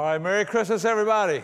[0.00, 1.42] All right, Merry Christmas, everybody.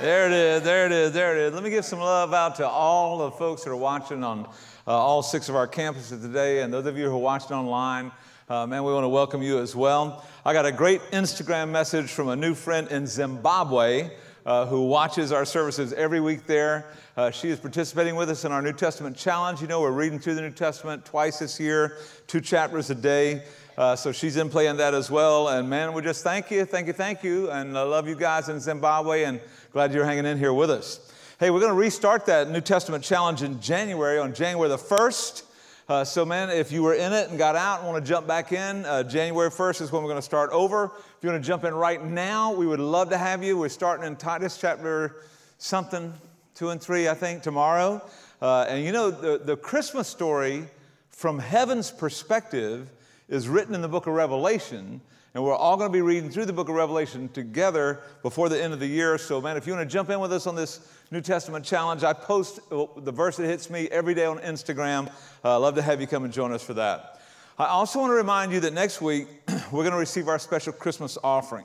[0.00, 1.52] There it is, there it is, there it is.
[1.52, 4.46] Let me give some love out to all the folks that are watching on
[4.86, 8.12] uh, all six of our campuses today, and those of you who are watching online.
[8.48, 10.24] Uh, man, we want to welcome you as well.
[10.42, 14.08] I got a great Instagram message from a new friend in Zimbabwe
[14.46, 16.86] uh, who watches our services every week there.
[17.14, 19.60] Uh, she is participating with us in our New Testament challenge.
[19.60, 23.42] You know, we're reading through the New Testament twice this year, two chapters a day.
[23.76, 25.48] Uh, so she's in playing that as well.
[25.48, 27.50] And man, we just thank you, thank you, thank you.
[27.50, 29.40] And I love you guys in Zimbabwe and
[29.72, 31.00] glad you're hanging in here with us.
[31.40, 35.42] Hey, we're going to restart that New Testament challenge in January, on January the 1st.
[35.88, 38.28] Uh, so, man, if you were in it and got out and want to jump
[38.28, 40.84] back in, uh, January 1st is when we're going to start over.
[40.84, 43.58] If you want to jump in right now, we would love to have you.
[43.58, 45.16] We're starting in Titus chapter
[45.58, 46.14] something,
[46.54, 48.00] two and three, I think, tomorrow.
[48.40, 50.68] Uh, and you know, the, the Christmas story
[51.10, 52.88] from heaven's perspective
[53.34, 55.00] is written in the book of Revelation.
[55.34, 58.62] And we're all going to be reading through the book of Revelation together before the
[58.62, 59.18] end of the year.
[59.18, 62.04] So, man, if you want to jump in with us on this New Testament challenge,
[62.04, 65.12] I post the verse that hits me every day on Instagram.
[65.44, 67.20] Uh, love to have you come and join us for that.
[67.58, 69.26] I also want to remind you that next week
[69.72, 71.64] we're going to receive our special Christmas offering.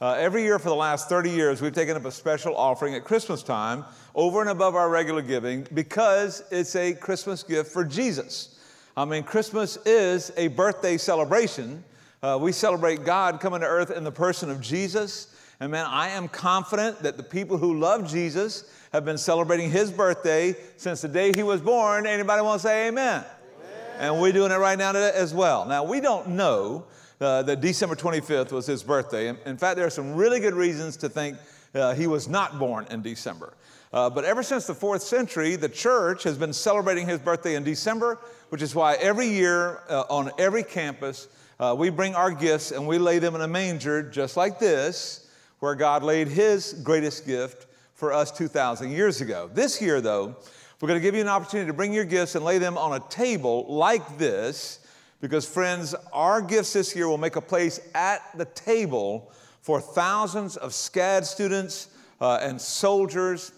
[0.00, 3.04] Uh, every year for the last 30 years, we've taken up a special offering at
[3.04, 3.84] Christmas time
[4.14, 8.58] over and above our regular giving because it's a Christmas gift for Jesus.
[8.94, 11.82] I mean, Christmas is a birthday celebration.
[12.22, 15.34] Uh, we celebrate God coming to earth in the person of Jesus.
[15.60, 19.90] And man, I am confident that the people who love Jesus have been celebrating his
[19.90, 22.06] birthday since the day he was born.
[22.06, 23.24] Anybody want to say amen?
[23.24, 23.96] amen.
[23.98, 25.64] And we're doing it right now today as well.
[25.64, 26.84] Now, we don't know
[27.18, 29.28] uh, that December 25th was his birthday.
[29.28, 31.38] In, in, fact, there are some really good reasons to think
[31.74, 33.54] uh, he was not born in December.
[33.92, 37.64] Uh, but ever since the fourth century, the church has been celebrating his birthday in
[37.64, 41.28] December, which is why every year uh, on every campus,
[41.60, 45.28] uh, we bring our gifts and we lay them in a manger just like this,
[45.58, 49.50] where God laid his greatest gift for us 2,000 years ago.
[49.52, 50.36] This year, though,
[50.80, 52.94] we're going to give you an opportunity to bring your gifts and lay them on
[52.94, 54.80] a table like this,
[55.20, 59.30] because, friends, our gifts this year will make a place at the table
[59.60, 61.88] for thousands of SCAD students
[62.20, 63.52] uh, and soldiers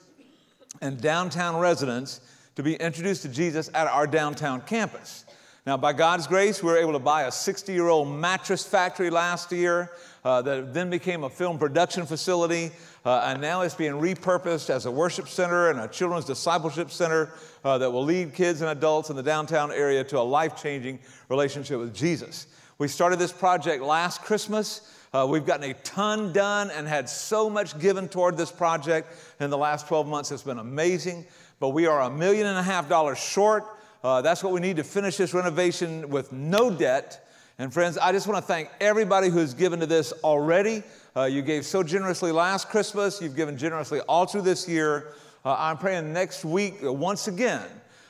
[0.80, 2.20] and downtown residents
[2.56, 5.24] to be introduced to Jesus at our downtown campus.
[5.66, 9.08] Now, by God's grace, we were able to buy a 60 year old mattress factory
[9.08, 9.92] last year
[10.22, 12.70] uh, that then became a film production facility.
[13.04, 17.32] Uh, and now it's being repurposed as a worship center and a children's discipleship center
[17.64, 20.98] uh, that will lead kids and adults in the downtown area to a life changing
[21.30, 22.46] relationship with Jesus.
[22.76, 24.90] We started this project last Christmas.
[25.12, 29.48] Uh, we've gotten a ton done and had so much given toward this project in
[29.50, 30.32] the last 12 months.
[30.32, 31.24] It's been amazing.
[31.60, 33.64] But we are a million and a half dollars short.
[34.02, 37.28] Uh, that's what we need to finish this renovation with no debt.
[37.60, 40.82] And friends, I just want to thank everybody who's given to this already.
[41.16, 45.12] Uh, you gave so generously last Christmas, you've given generously all through this year.
[45.44, 47.62] Uh, I'm praying next week, uh, once again,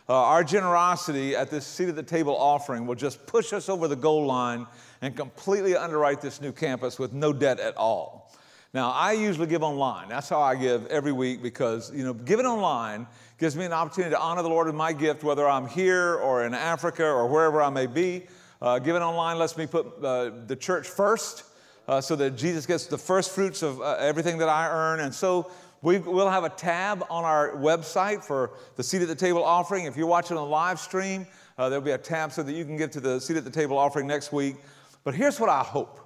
[0.09, 3.89] uh, our generosity at this seat at the table offering will just push us over
[3.89, 4.67] the goal line
[5.01, 8.33] and completely underwrite this new campus with no debt at all.
[8.75, 10.09] Now, I usually give online.
[10.09, 13.07] That's how I give every week because, you know, giving online
[13.39, 16.45] gives me an opportunity to honor the Lord with my gift, whether I'm here or
[16.45, 18.27] in Africa or wherever I may be.
[18.61, 21.45] Uh, giving online lets me put uh, the church first
[21.87, 25.01] uh, so that Jesus gets the first fruits of uh, everything that I earn.
[25.01, 25.51] And so
[25.85, 29.85] we will have a tab on our website for the seat at the table offering.
[29.85, 31.27] If you're watching on the live stream,
[31.59, 33.51] uh, there'll be a tab so that you can get to the seat at the
[33.51, 34.57] table offering next week.
[35.05, 36.01] But here's what I hope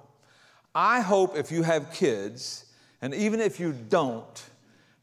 [0.75, 2.65] I hope if you have kids,
[3.01, 4.43] and even if you don't,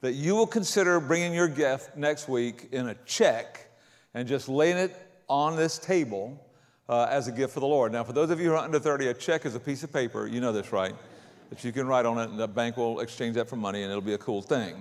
[0.02, 3.70] that you will consider bringing your gift next week in a check
[4.12, 4.94] and just laying it
[5.26, 6.38] on this table
[6.90, 7.92] uh, as a gift for the Lord.
[7.92, 9.92] Now, for those of you who are under 30, a check is a piece of
[9.92, 10.26] paper.
[10.26, 10.94] You know this, right?
[11.50, 13.90] That you can write on it, and the bank will exchange that for money, and
[13.90, 14.74] it'll be a cool thing.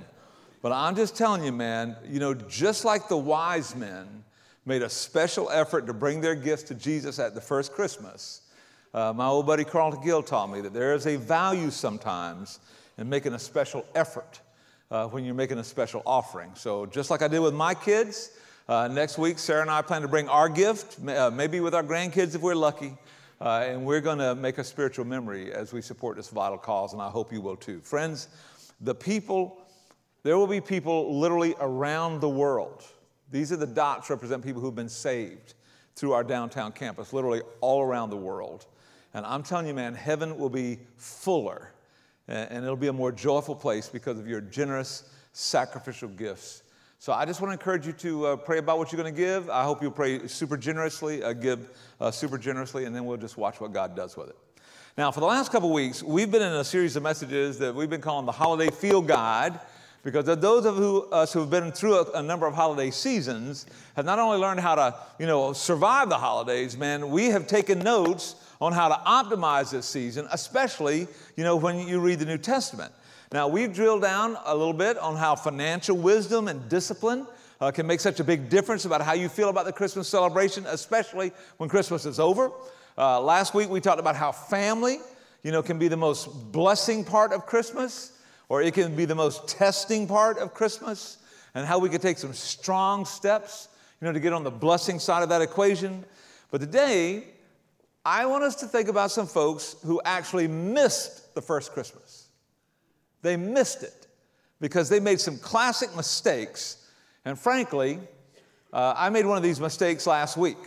[0.61, 4.23] But I'm just telling you, man, you know, just like the wise men
[4.65, 8.41] made a special effort to bring their gifts to Jesus at the first Christmas,
[8.95, 12.59] uh, my old buddy Carlton Gill taught me that there is a value sometimes
[12.97, 14.39] in making a special effort
[14.89, 16.51] uh, when you're making a special offering.
[16.55, 18.31] So, just like I did with my kids,
[18.67, 21.83] uh, next week, Sarah and I plan to bring our gift, uh, maybe with our
[21.83, 22.97] grandkids if we're lucky,
[23.41, 26.93] uh, and we're going to make a spiritual memory as we support this vital cause,
[26.93, 27.79] and I hope you will too.
[27.81, 28.29] Friends,
[28.81, 29.61] the people,
[30.23, 32.83] there will be people literally around the world.
[33.31, 35.55] These are the dots represent people who've been saved
[35.95, 38.65] through our downtown campus, literally all around the world.
[39.13, 41.71] And I'm telling you, man, heaven will be fuller
[42.27, 46.63] and it'll be a more joyful place because of your generous, sacrificial gifts.
[47.05, 49.21] So I just want to encourage you to uh, pray about what you're going to
[49.21, 49.47] give.
[49.47, 51.69] I hope you'll pray super generously, uh, give
[52.01, 54.35] uh, super generously, and then we'll just watch what God does with it.
[54.97, 57.91] Now, for the last couple weeks, we've been in a series of messages that we've
[57.91, 59.59] been calling the Holiday Field Guide
[60.01, 63.67] because those of who, us who have been through a, a, number of holiday seasons
[63.95, 67.77] have not only learned how to, you know, survive the holidays, man, we have taken
[67.77, 72.39] notes on how to optimize this season, especially, you know, when you read the New
[72.39, 72.91] Testament.
[73.35, 77.27] Now, we've drilled down a little bit on how financial wisdom and discipline
[77.59, 80.65] uh, can make such a big difference about how you feel about the Christmas celebration,
[80.67, 82.49] especially when Christmas is over.
[82.97, 84.99] Uh, last week we talked about how family,
[85.43, 88.13] you know, can be the most blessing part of Christmas,
[88.47, 91.17] or it can be the most testing part of Christmas,
[91.55, 93.67] and how we could take some strong steps,
[93.99, 96.05] you know, to get on the blessing side of that equation.
[96.51, 97.25] But today,
[98.05, 102.04] I want us to think about some folks who actually missed the first Christmas.
[103.25, 104.05] They missed it
[104.61, 106.87] because they made some classic mistakes.
[107.25, 107.99] And frankly,
[108.71, 110.59] uh, I made one of these mistakes last week.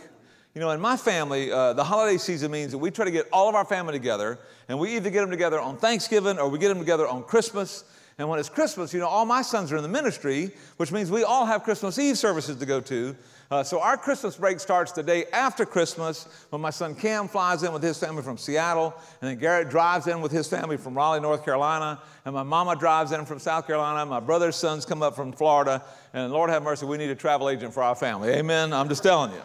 [0.53, 3.29] You know, in my family, uh, the holiday season means that we try to get
[3.31, 6.59] all of our family together, and we either get them together on Thanksgiving or we
[6.59, 7.85] get them together on Christmas.
[8.17, 11.09] And when it's Christmas, you know, all my sons are in the ministry, which means
[11.09, 13.15] we all have Christmas Eve services to go to.
[13.51, 17.63] Uh, so our Christmas break starts the day after Christmas when my son Cam flies
[17.63, 20.93] in with his family from Seattle, and then Garrett drives in with his family from
[20.93, 24.05] Raleigh, North Carolina, and my mama drives in from South Carolina.
[24.05, 27.49] My brother's sons come up from Florida, and Lord have mercy, we need a travel
[27.49, 28.29] agent for our family.
[28.29, 28.71] Amen.
[28.71, 29.41] I'm just telling you.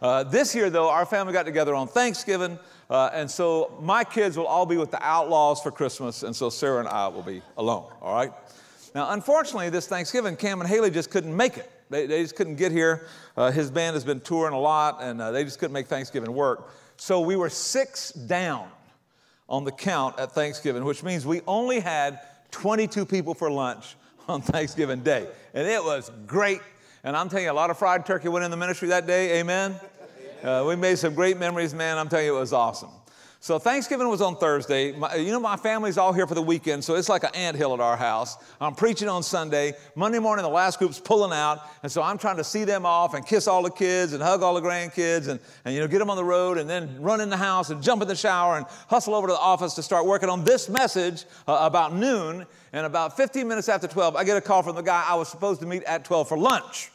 [0.00, 2.58] Uh, this year, though, our family got together on Thanksgiving,
[2.88, 6.48] uh, and so my kids will all be with the Outlaws for Christmas, and so
[6.48, 8.32] Sarah and I will be alone, all right?
[8.94, 11.70] Now, unfortunately, this Thanksgiving, Cam and Haley just couldn't make it.
[11.88, 13.06] They, they just couldn't get here.
[13.36, 16.32] Uh, his band has been touring a lot, and uh, they just couldn't make Thanksgiving
[16.32, 16.70] work.
[16.96, 18.68] So we were six down
[19.48, 23.96] on the count at Thanksgiving, which means we only had 22 people for lunch
[24.28, 25.26] on Thanksgiving Day.
[25.54, 26.60] And it was great.
[27.04, 29.40] And I'm telling you, a lot of fried turkey went in the ministry that day.
[29.40, 29.74] Amen.
[30.42, 31.98] Uh, we made some great memories, man.
[31.98, 32.90] I'm telling you, it was awesome.
[33.42, 34.92] So Thanksgiving was on Thursday.
[34.92, 37.56] My, you know, my family's all here for the weekend, so it's like an ant
[37.56, 38.36] hill at our house.
[38.60, 39.74] I'm preaching on Sunday.
[39.96, 43.14] Monday morning, the last group's pulling out, and so I'm trying to see them off
[43.14, 45.98] and kiss all the kids and hug all the grandkids and, and you know, get
[45.98, 48.58] them on the road and then run in the house and jump in the shower
[48.58, 52.46] and hustle over to the office to start working on this message uh, about noon.
[52.72, 55.28] And about 15 minutes after 12, I get a call from the guy I was
[55.28, 56.92] supposed to meet at 12 for lunch.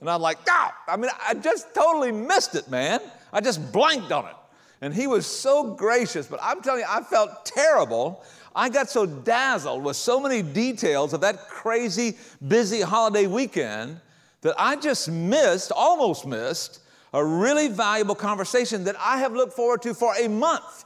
[0.00, 3.00] And I'm like, ah, I mean, I just totally missed it, man.
[3.32, 4.34] I just blanked on it.
[4.82, 8.22] And he was so gracious, but I'm telling you, I felt terrible.
[8.54, 14.00] I got so dazzled with so many details of that crazy, busy holiday weekend
[14.40, 16.80] that I just missed, almost missed,
[17.14, 20.84] a really valuable conversation that I have looked forward to for a month.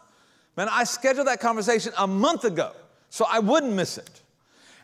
[0.58, 2.72] Man, I scheduled that conversation a month ago,
[3.08, 4.20] so I wouldn't miss it.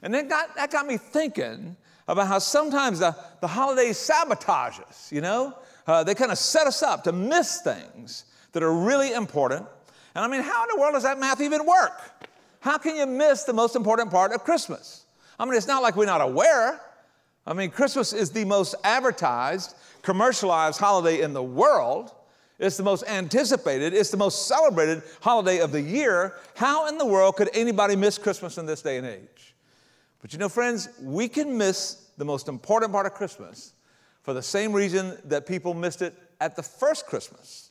[0.02, 1.76] And then got, that got me thinking
[2.08, 5.54] about how sometimes the, the holidays sabotage us, you know?
[5.86, 9.66] Uh, they kind of set us up to miss things that are really important.
[10.14, 12.00] And I mean, how in the world does that math even work?
[12.60, 15.04] How can you miss the most important part of Christmas?
[15.38, 16.80] I mean, it's not like we're not aware.
[17.46, 22.12] I mean, Christmas is the most advertised, commercialized holiday in the world.
[22.58, 26.34] It's the most anticipated, it's the most celebrated holiday of the year.
[26.54, 29.54] How in the world could anybody miss Christmas in this day and age?
[30.20, 33.72] But you know, friends, we can miss the most important part of Christmas
[34.22, 37.70] for the same reason that people missed it at the first Christmas.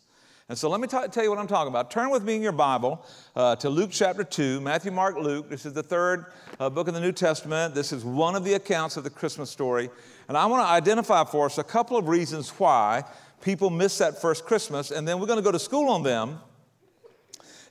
[0.52, 1.90] And so let me t- tell you what I'm talking about.
[1.90, 3.06] Turn with me in your Bible
[3.38, 5.50] uh, to Luke chapter 2, Matthew, Mark, Luke.
[5.50, 6.26] This is the third
[6.60, 7.74] uh, book of the New Testament.
[7.74, 9.90] This is one of the accounts of the Christmas story.
[10.28, 13.06] And I want to identify for us a couple of reasons why
[13.42, 14.92] people miss that first Christmas.
[14.92, 16.42] And then we're going to go to school on them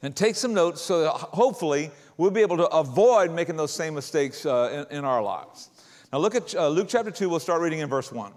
[0.01, 3.95] and take some notes so that hopefully we'll be able to avoid making those same
[3.95, 5.69] mistakes uh, in, in, our lives.
[6.15, 8.33] Now, look at uh, Luke chapter 2, we'll start reading in verse 1.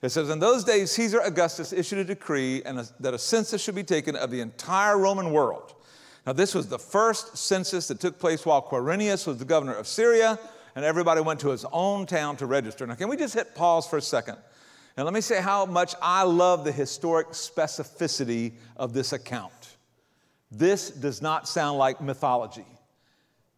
[0.00, 3.82] It says, In those days, Caesar Augustus issued a decree that a census should be
[3.82, 5.74] taken of the entire Roman world.
[6.26, 9.86] Now, this was the first census that took place while Quirinius was the governor of
[9.86, 10.38] Syria,
[10.76, 12.86] and everybody went to his own town to register.
[12.86, 14.36] Now, can we just hit pause for a second?
[14.96, 19.76] And let me say how much I love the historic specificity of this account.
[20.50, 22.66] This does not sound like mythology.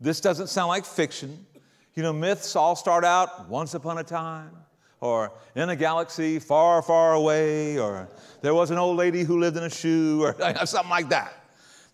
[0.00, 1.47] This doesn't sound like fiction.
[1.94, 4.52] You know, myths all start out once upon a time,
[5.00, 8.09] or in a galaxy far, far away, or
[8.42, 11.33] there was an old lady who lived in a shoe, or something like that.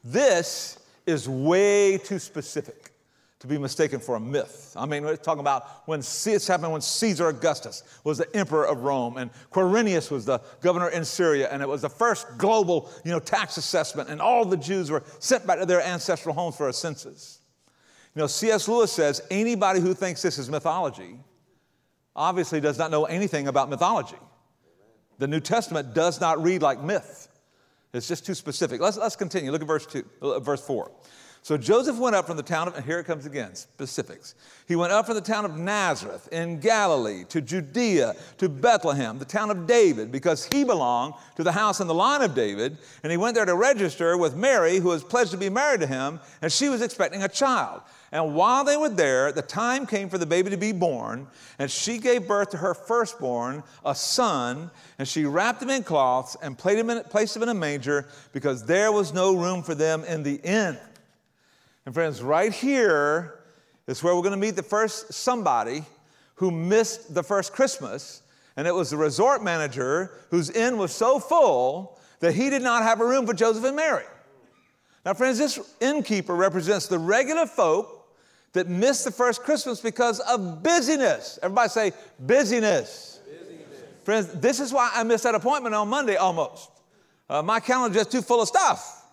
[0.05, 2.91] This is way too specific
[3.39, 4.73] to be mistaken for a myth.
[4.77, 8.79] I mean, we're talking about when it's happened when Caesar Augustus was the emperor of
[8.79, 13.11] Rome and Quirinius was the governor in Syria, and it was the first global, you
[13.11, 16.69] know, tax assessment, and all the Jews were sent back to their ancestral homes for
[16.69, 17.41] a census.
[18.15, 18.67] You know, C.S.
[18.69, 21.19] Lewis says anybody who thinks this is mythology
[22.17, 24.17] obviously does not know anything about mythology.
[25.19, 27.29] The New Testament does not read like myth.
[27.93, 28.81] It's just too specific.
[28.81, 29.51] Let's, let's continue.
[29.51, 30.91] Look at verse, two, uh, verse 4.
[31.47, 34.35] So Joseph went up from the town of, and here it comes again, specifics.
[34.67, 39.25] He went up from the town of Nazareth in Galilee to Judea to Bethlehem, the
[39.25, 42.77] town of David, because he belonged to the house and the line of David.
[43.05, 45.87] And he went there to register with Mary, who was pledged to be married to
[45.87, 47.81] him, and she was expecting a child.
[48.17, 51.27] And while they were there, the time came for the baby to be born,
[51.59, 56.35] and she gave birth to her firstborn, a son, and she wrapped him in cloths
[56.41, 60.37] and placed him in, a manger because there was no room for them in the
[60.37, 60.79] inn.
[61.85, 63.39] And friends, right here
[63.87, 65.85] is where we're going to meet the first somebody
[66.37, 68.23] who missed the first Christmas,
[68.57, 72.83] and it was the resort manager whose inn was so full that he did not
[72.83, 74.07] have a room for Joseph and Mary.
[75.05, 77.96] Now, friends, this innkeeper represents the regular folk
[78.57, 81.39] that missed the first Christmas because of busyness.
[81.43, 83.21] Everybody say busyness.
[83.25, 83.67] busyness.
[84.05, 86.71] Friends, this is why I missed that appointment on Monday almost.
[87.29, 89.05] Uh, my calendar just too full of stuff.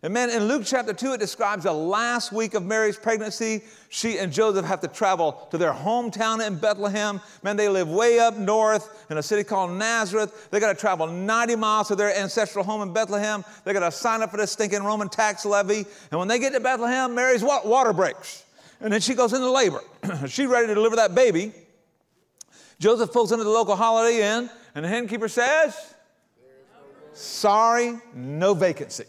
[0.00, 3.64] And man, in Luke chapter 2, it describes the last week of Mary's pregnancy.
[3.88, 7.20] She and Joseph have to travel to their hometown in Bethlehem.
[7.42, 10.50] Man, they live way up north in a city called Nazareth.
[10.52, 13.44] They got to travel 90 miles to their ancestral home in Bethlehem.
[13.64, 15.84] They got to sign up for this stinking Roman tax levy.
[16.12, 18.44] And when they get to Bethlehem, Mary's water breaks.
[18.80, 19.82] And then she goes into labor.
[20.28, 21.52] She's ready to deliver that baby.
[22.78, 25.94] Joseph pulls into the local Holiday Inn, and the innkeeper says,
[27.12, 29.06] Sorry, no vacancy.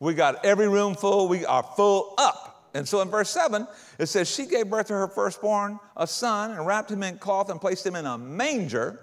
[0.00, 1.28] We got every room full.
[1.28, 2.70] We are full up.
[2.74, 3.68] And so in verse 7,
[4.00, 7.50] it says, She gave birth to her firstborn, a son, and wrapped him in cloth
[7.50, 9.00] and placed him in a manger.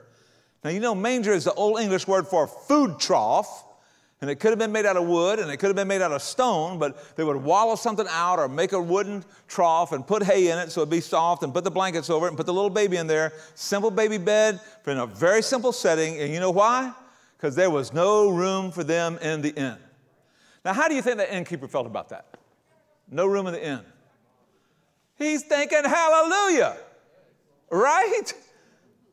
[0.63, 3.63] Now, you know, manger is the old English word for food trough.
[4.21, 6.01] And it could have been made out of wood and it could have been made
[6.01, 10.05] out of stone, but they would wallow something out or make a wooden trough and
[10.05, 12.37] put hay in it so it'd be soft and put the blankets over it and
[12.37, 13.33] put the little baby in there.
[13.55, 16.19] Simple baby bed in a very simple setting.
[16.19, 16.93] And you know why?
[17.35, 19.77] Because there was no room for them in the inn.
[20.63, 22.37] Now, how do you think the innkeeper felt about that?
[23.09, 23.81] No room in the inn.
[25.17, 26.77] He's thinking, hallelujah,
[27.71, 28.33] right?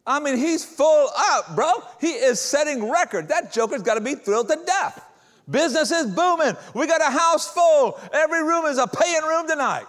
[0.09, 1.71] I mean, he's full up, bro.
[2.01, 3.29] He is setting record.
[3.29, 5.05] That joker's got to be thrilled to death.
[5.49, 6.57] Business is booming.
[6.75, 8.01] We got a house full.
[8.13, 9.87] Every room is a paying room tonight.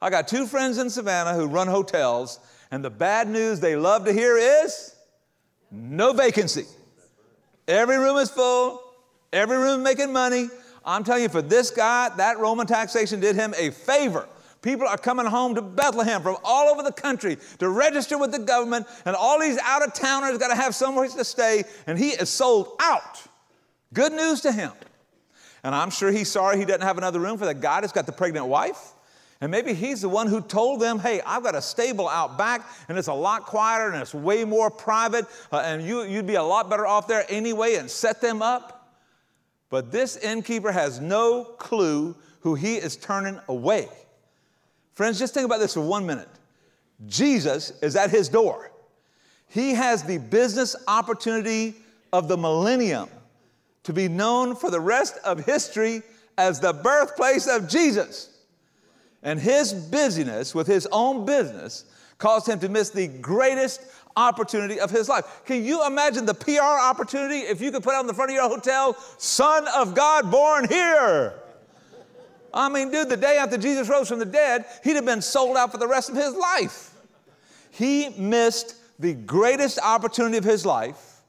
[0.00, 4.04] I got two friends in Savannah who run hotels, and the bad news they love
[4.04, 4.94] to hear is
[5.70, 6.66] no vacancy.
[7.66, 8.82] Every room is full,
[9.32, 10.50] every room making money,
[10.84, 14.28] I'm telling you, for this guy, that Roman taxation did him a favor.
[14.62, 18.38] People are coming home to Bethlehem from all over the country to register with the
[18.38, 22.10] government, and all these out of towners got to have somewhere to stay, and he
[22.10, 23.22] is sold out.
[23.92, 24.72] Good news to him.
[25.64, 28.06] And I'm sure he's sorry he doesn't have another room for the guy that's got
[28.06, 28.92] the pregnant wife.
[29.40, 32.64] And maybe he's the one who told them, hey, I've got a stable out back
[32.88, 36.36] and it's a lot quieter and it's way more private uh, and you, you'd be
[36.36, 38.96] a lot better off there anyway and set them up.
[39.68, 43.88] But this innkeeper has no clue who he is turning away.
[44.94, 46.28] Friends, just think about this for one minute.
[47.06, 48.70] Jesus is at his door.
[49.48, 51.74] He has the business opportunity
[52.12, 53.08] of the millennium
[53.84, 56.02] to be known for the rest of history
[56.38, 58.30] as the birthplace of Jesus.
[59.22, 61.84] And his busyness with his own business
[62.18, 63.82] caused him to miss the greatest
[64.16, 65.42] opportunity of his life.
[65.44, 68.48] Can you imagine the PR opportunity if you could put on the front of your
[68.48, 71.41] hotel, Son of God born here?
[72.54, 75.56] I mean, dude, the day after Jesus rose from the dead, he'd have been sold
[75.56, 76.94] out for the rest of his life.
[77.70, 81.22] He missed the greatest opportunity of his life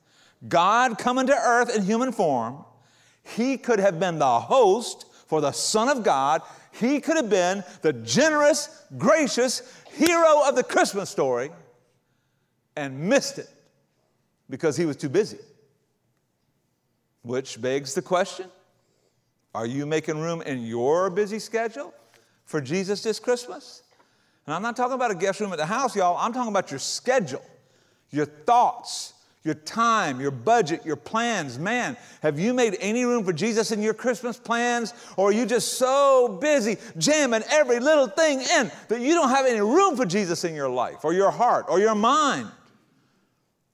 [0.48, 2.66] God coming to earth in human form.
[3.24, 6.42] He could have been the host for the Son of God.
[6.72, 9.62] He could have been the generous, gracious
[9.94, 11.50] hero of the Christmas story
[12.76, 13.50] and missed it
[14.50, 15.38] because he was too busy.
[17.22, 18.50] Which begs the question
[19.54, 21.94] are you making room in your busy schedule
[22.46, 23.84] for Jesus this Christmas?
[24.46, 26.18] And I'm not talking about a guest room at the house, y'all.
[26.18, 27.44] I'm talking about your schedule,
[28.10, 31.60] your thoughts, your time, your budget, your plans.
[31.60, 34.94] Man, have you made any room for Jesus in your Christmas plans?
[35.18, 39.46] Or are you just so busy jamming every little thing in that you don't have
[39.46, 42.50] any room for Jesus in your life or your heart or your mind?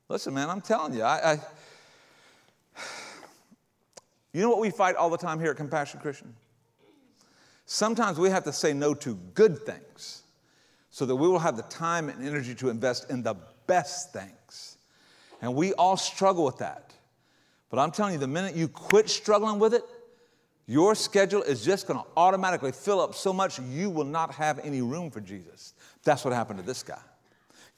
[0.08, 1.40] Listen, man, I'm telling you, I, I
[4.34, 6.34] you know what we fight all the time here at Compassion Christian?
[7.66, 10.24] Sometimes we have to say no to good things
[10.90, 13.36] so that we will have the time and energy to invest in the
[13.68, 14.78] best things.
[15.42, 16.94] And we all struggle with that.
[17.70, 19.84] But I'm telling you, the minute you quit struggling with it,
[20.66, 24.60] your schedule is just going to automatically fill up so much you will not have
[24.60, 25.74] any room for Jesus.
[26.04, 27.02] That's what happened to this guy.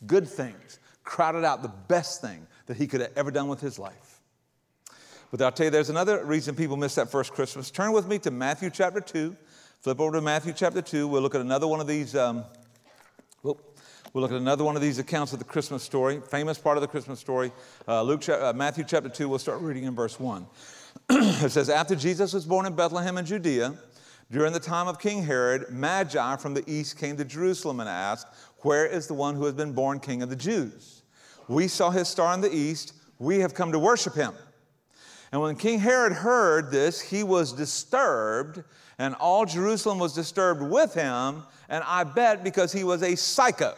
[0.07, 3.79] Good things crowded out the best thing that he could have ever done with his
[3.79, 4.10] life.
[5.31, 7.71] But I'll tell you, there's another reason people miss that first Christmas.
[7.71, 9.33] Turn with me to Matthew chapter 2.
[9.79, 11.07] Flip over to Matthew chapter 2.
[11.07, 12.17] We'll look at another one of these.
[12.17, 12.43] Um,
[13.41, 13.57] we'll
[14.13, 16.87] look at another one of these accounts of the Christmas story, famous part of the
[16.87, 17.53] Christmas story.
[17.87, 20.45] Uh, Luke, uh, Matthew chapter 2, we'll start reading in verse 1.
[21.09, 23.73] it says, After Jesus was born in Bethlehem in Judea,
[24.31, 28.27] during the time of King Herod, Magi from the east came to Jerusalem and asked,
[28.63, 31.03] Where is the one who has been born king of the Jews?
[31.47, 32.95] We saw his star in the east.
[33.17, 34.33] We have come to worship him.
[35.31, 38.63] And when King Herod heard this, he was disturbed,
[38.97, 43.73] and all Jerusalem was disturbed with him, and I bet because he was a psycho.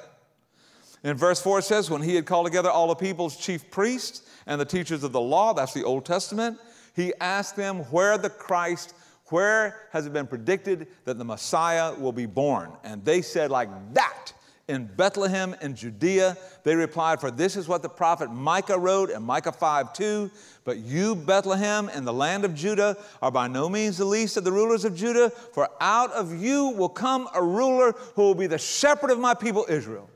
[1.03, 4.23] In verse 4 it says, When he had called together all the people's chief priests
[4.47, 6.57] and the teachers of the law, that's the Old Testament,
[6.95, 8.95] he asked them where the Christ,
[9.27, 12.71] where has it been predicted that the Messiah will be born?
[12.83, 14.31] And they said, like that,
[14.67, 16.37] in Bethlehem in Judea.
[16.63, 20.31] They replied, For this is what the prophet Micah wrote in Micah 5 2.
[20.63, 24.45] But you, Bethlehem, in the land of Judah, are by no means the least of
[24.45, 28.47] the rulers of Judah, for out of you will come a ruler who will be
[28.47, 30.09] the shepherd of my people Israel.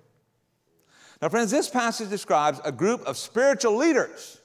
[1.21, 4.39] Now, friends, this passage describes a group of spiritual leaders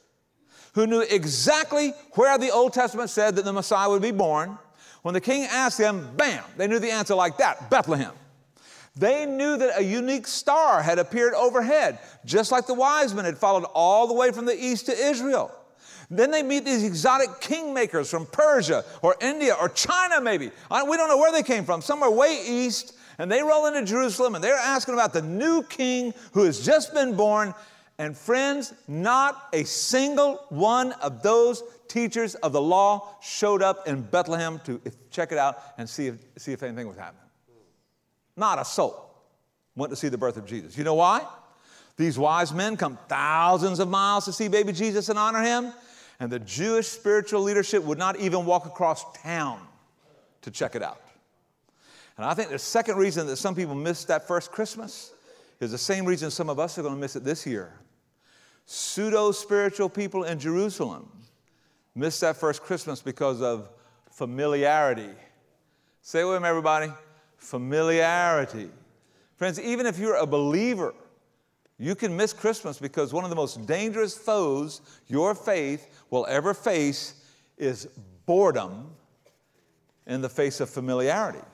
[0.74, 4.59] who knew exactly where the Old Testament said that the Messiah would be born.
[5.03, 8.12] When the king asked them, bam, they knew the answer like that Bethlehem.
[8.94, 13.38] They knew that a unique star had appeared overhead, just like the wise men had
[13.38, 15.50] followed all the way from the east to Israel.
[16.11, 20.50] Then they meet these exotic kingmakers from Persia or India or China, maybe.
[20.70, 22.94] We don't know where they came from, somewhere way east.
[23.18, 26.92] And they roll into Jerusalem and they're asking about the new king who has just
[26.92, 27.55] been born.
[27.98, 34.02] And friends, not a single one of those teachers of the law showed up in
[34.02, 37.21] Bethlehem to check it out and see if, see if anything was happening.
[38.42, 39.09] Not a soul
[39.76, 40.76] went to see the birth of Jesus.
[40.76, 41.24] You know why?
[41.96, 45.72] These wise men come thousands of miles to see baby Jesus and honor him,
[46.18, 49.61] and the Jewish spiritual leadership would not even walk across town
[50.40, 51.00] to check it out.
[52.16, 55.12] And I think the second reason that some people miss that first Christmas
[55.61, 57.72] is the same reason some of us are going to miss it this year.
[58.66, 61.09] Pseudo spiritual people in Jerusalem
[61.94, 63.68] missed that first Christmas because of
[64.11, 65.11] familiarity.
[66.00, 66.90] Say it with me, everybody
[67.42, 68.70] familiarity.
[69.37, 70.94] Friends, even if you're a believer,
[71.76, 76.55] you can miss Christmas because one of the most dangerous foes your faith will ever
[76.55, 77.14] face
[77.59, 77.87] is
[78.24, 78.92] boredom
[80.07, 81.44] in the face of familiarity.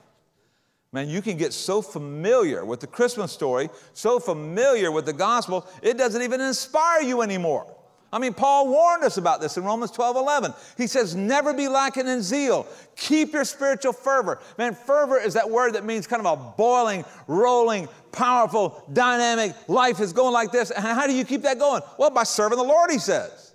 [0.91, 5.67] Man, you can get so familiar with the Christmas story, so familiar with the gospel,
[5.81, 7.75] it doesn't even inspire you anymore.
[8.11, 10.53] I mean, Paul warned us about this in Romans 12 11.
[10.77, 12.65] He says, Never be lacking in zeal.
[12.95, 14.39] Keep your spiritual fervor.
[14.57, 19.99] Man, fervor is that word that means kind of a boiling, rolling, powerful, dynamic life
[19.99, 20.71] is going like this.
[20.71, 21.83] And how do you keep that going?
[21.99, 23.53] Well, by serving the Lord, he says.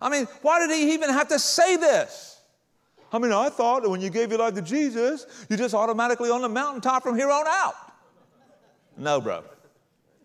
[0.00, 2.40] I mean, why did he even have to say this?
[3.12, 6.30] I mean, I thought that when you gave your life to Jesus, you just automatically
[6.30, 7.74] on the mountaintop from here on out.
[8.96, 9.44] No, bro.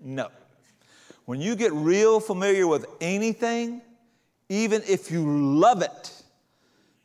[0.02, 0.30] No.
[1.28, 3.82] When you get real familiar with anything,
[4.48, 5.26] even if you
[5.60, 6.24] love it,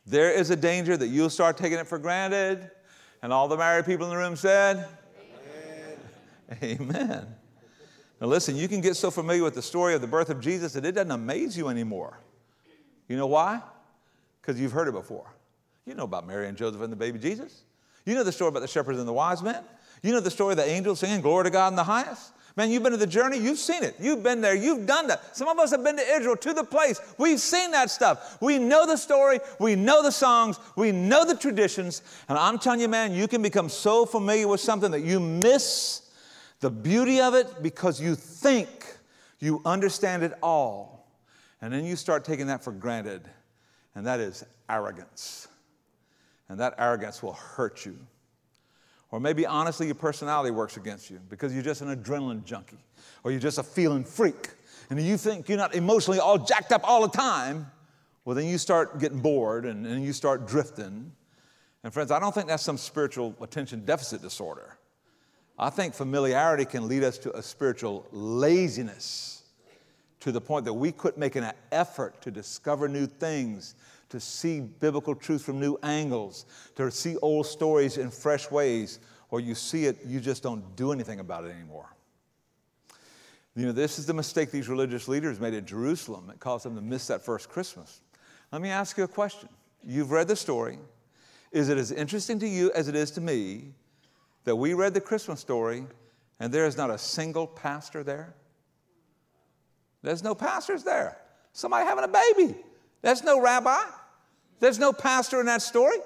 [0.05, 2.71] there is a danger that you'll start taking it for granted.
[3.21, 4.87] And all the married people in the room said,
[6.61, 6.79] Amen.
[6.79, 7.27] Amen.
[8.21, 10.71] Now, listen, you can get so familiar with the story of the birth of Jesus
[10.71, 12.17] that it doesn't amaze you anymore.
[13.09, 13.61] You know why?
[14.41, 15.35] Because you've heard it before.
[15.85, 17.63] You know about Mary and Joseph and the baby Jesus.
[18.05, 19.65] You know the story about the shepherds and the wise men.
[20.01, 22.31] You know the story of the angels singing, Glory to God in the highest.
[22.55, 23.95] Man, you've been to the journey, you've seen it.
[23.99, 25.35] You've been there, you've done that.
[25.35, 27.01] Some of us have been to Israel, to the place.
[27.17, 28.37] We've seen that stuff.
[28.41, 32.03] We know the story, we know the songs, we know the traditions.
[32.29, 36.11] And I'm telling you, man, you can become so familiar with something that you miss
[36.59, 38.97] the beauty of it because you think
[39.39, 41.07] you understand it all.
[41.61, 43.27] And then you start taking that for granted.
[43.95, 45.47] And that is arrogance.
[46.49, 47.97] And that arrogance will hurt you.
[49.13, 52.83] Or maybe honestly, your personality works against you because you're just an adrenaline junkie
[53.23, 54.49] or you're just a feeling freak
[54.89, 57.67] and you think you're not emotionally all jacked up all the time.
[58.25, 61.11] Well, then you start getting bored and, and you start drifting.
[61.83, 64.79] And friends, I don't think that's some spiritual attention deficit disorder.
[65.59, 69.43] I think familiarity can lead us to a spiritual laziness
[70.21, 73.75] to the point that we quit making an effort to discover new things
[74.13, 76.45] to see biblical truth from new angles,
[76.75, 78.99] to see old stories in fresh ways,
[79.31, 81.89] or you see it, you just don't do anything about it anymore.
[83.55, 86.29] You know, this is the mistake these religious leaders made at Jerusalem.
[86.29, 88.01] It caused them to miss that first Christmas.
[88.51, 89.49] Let me ask you a question.
[89.83, 90.77] You've read the story.
[91.51, 93.73] Is it as interesting to you as it is to me
[94.43, 95.87] that we read the Christmas story
[96.39, 98.35] and there is not a single pastor there?
[100.03, 101.17] There's no pastors there.
[101.51, 102.55] Somebody having a baby.
[103.01, 103.81] There's no rabbi.
[104.63, 105.97] There's no pastor in that story.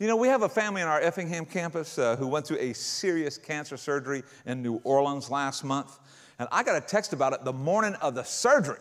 [0.00, 2.72] You know, we have a family in our Effingham campus uh, who went through a
[2.72, 5.96] serious cancer surgery in New Orleans last month.
[6.40, 8.80] And I got a text about it the morning of the surgery.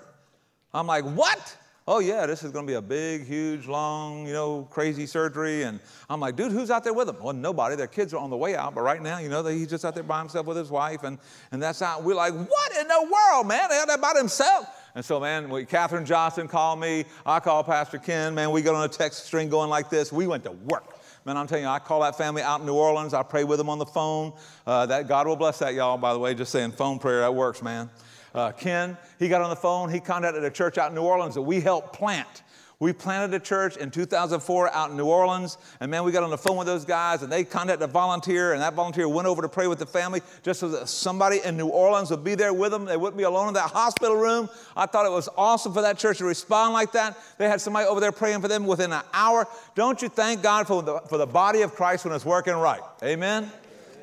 [0.74, 1.56] I'm like, what?
[1.88, 5.62] Oh, yeah, this is going to be a big, huge, long, you know, crazy surgery.
[5.62, 5.80] And
[6.10, 7.18] I'm like, dude, who's out there with them?
[7.22, 7.76] Well, nobody.
[7.76, 8.74] Their kids are on the way out.
[8.74, 11.04] But right now, you know, he's just out there by himself with his wife.
[11.04, 11.20] And,
[11.52, 12.04] and that's out.
[12.04, 13.72] We're like, what in the world, man?
[13.72, 14.68] Out by themselves.
[14.98, 17.06] And so, man, Catherine Johnson called me.
[17.24, 18.34] I called Pastor Ken.
[18.34, 20.12] Man, we got on a text string going like this.
[20.12, 20.98] We went to work.
[21.24, 23.14] Man, I'm telling you, I call that family out in New Orleans.
[23.14, 24.34] I pray with them on the phone.
[24.66, 26.00] Uh, that God will bless that, y'all.
[26.00, 27.92] By the way, just saying, phone prayer that works, man.
[28.34, 29.92] Uh, Ken, he got on the phone.
[29.92, 32.42] He contacted a church out in New Orleans that we helped plant.
[32.80, 36.30] We planted a church in 2004 out in New Orleans, and man, we got on
[36.30, 39.42] the phone with those guys, and they contacted a volunteer, and that volunteer went over
[39.42, 42.54] to pray with the family just so that somebody in New Orleans would be there
[42.54, 42.86] with them.
[42.86, 44.48] They wouldn't be alone in that hospital room.
[44.76, 47.18] I thought it was awesome for that church to respond like that.
[47.40, 49.48] They had somebody over there praying for them within an hour.
[49.74, 52.82] Don't you thank God for the, for the body of Christ when it's working right?
[53.02, 53.52] Amen?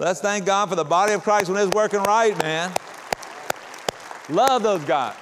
[0.00, 2.72] Let's thank God for the body of Christ when it's working right, man.
[4.28, 5.14] Love those guys.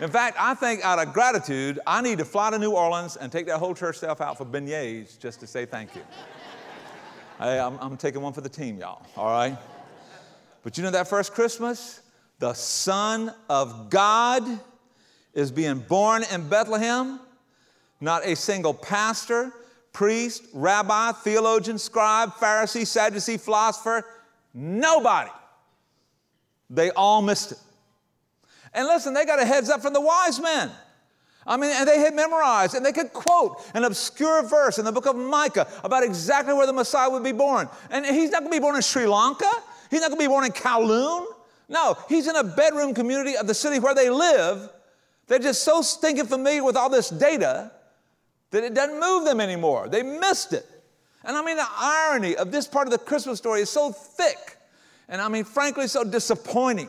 [0.00, 3.30] In fact, I think out of gratitude, I need to fly to New Orleans and
[3.30, 6.02] take that whole church staff out for beignets just to say thank you.
[7.38, 9.56] hey, I'm, I'm taking one for the team, y'all, all right?
[10.62, 12.00] But you know that first Christmas,
[12.38, 14.42] the Son of God
[15.34, 17.20] is being born in Bethlehem.
[18.00, 19.52] Not a single pastor,
[19.92, 24.04] priest, rabbi, theologian, scribe, Pharisee, Sadducee, philosopher,
[24.54, 25.30] nobody.
[26.70, 27.58] They all missed it.
[28.74, 30.70] And listen, they got a heads up from the wise men.
[31.46, 34.92] I mean, and they had memorized and they could quote an obscure verse in the
[34.92, 37.68] book of Micah about exactly where the Messiah would be born.
[37.90, 39.50] And he's not going to be born in Sri Lanka.
[39.90, 41.26] He's not going to be born in Kowloon.
[41.68, 44.70] No, he's in a bedroom community of the city where they live.
[45.26, 47.72] They're just so stinking familiar with all this data
[48.50, 49.88] that it doesn't move them anymore.
[49.88, 50.66] They missed it.
[51.24, 54.58] And I mean, the irony of this part of the Christmas story is so thick.
[55.08, 56.88] And I mean, frankly, so disappointing.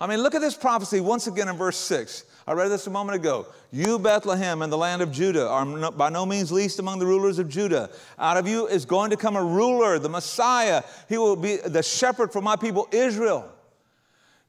[0.00, 2.24] I mean, look at this prophecy once again in verse 6.
[2.46, 3.46] I read this a moment ago.
[3.70, 7.38] You, Bethlehem, and the land of Judah, are by no means least among the rulers
[7.38, 7.88] of Judah.
[8.18, 10.82] Out of you is going to come a ruler, the Messiah.
[11.08, 13.48] He will be the shepherd for my people, Israel.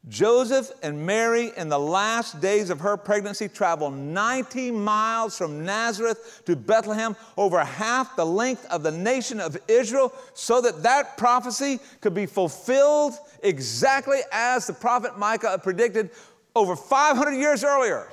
[0.09, 6.41] Joseph and Mary, in the last days of her pregnancy, traveled 90 miles from Nazareth
[6.45, 11.79] to Bethlehem, over half the length of the nation of Israel, so that that prophecy
[12.01, 16.09] could be fulfilled exactly as the prophet Micah predicted
[16.55, 18.07] over 500 years earlier.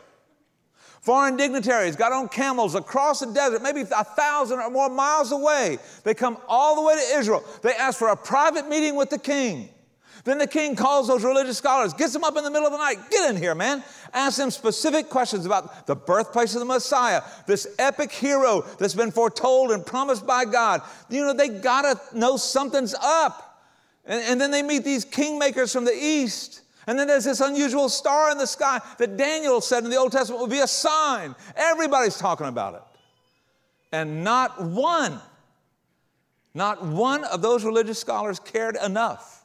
[1.01, 5.79] Foreign dignitaries got on camels across the desert, maybe a thousand or more miles away.
[6.05, 7.43] They come all the way to Israel.
[7.63, 9.71] They ask for a private meeting with the king.
[10.25, 12.79] Then the king calls those religious scholars, gets them up in the middle of the
[12.79, 12.99] night.
[13.11, 13.83] Get in here, man.
[14.13, 19.11] Ask them specific questions about the birthplace of the Messiah, this epic hero that's been
[19.11, 20.83] foretold and promised by God.
[21.09, 23.50] You know, they gotta know something's up.
[24.05, 26.63] And, and then they meet these kingmakers from the east.
[26.87, 30.13] And then there's this unusual star in the sky that Daniel said in the Old
[30.13, 31.35] Testament would be a sign.
[31.55, 32.83] Everybody's talking about it.
[33.93, 35.21] And not one,
[36.55, 39.45] not one of those religious scholars cared enough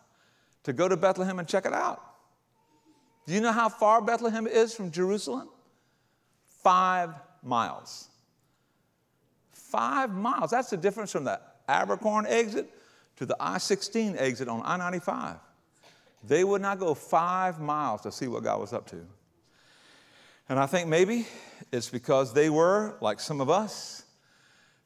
[0.64, 2.02] to go to Bethlehem and check it out.
[3.28, 5.50] Do you know how far Bethlehem is from Jerusalem?
[6.64, 7.14] Five
[7.44, 8.10] miles.
[9.52, 10.52] Five miles.
[10.52, 12.72] That's the difference from the Abercorn exit
[13.18, 15.38] to the I 16 exit on I 95.
[16.24, 19.06] They would not go five miles to see what God was up to.
[20.50, 21.28] And I think maybe
[21.72, 24.04] it's because they were, like some of us,